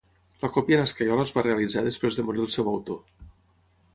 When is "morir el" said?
2.29-2.51